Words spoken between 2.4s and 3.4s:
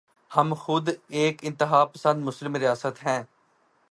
ریاست ہیں۔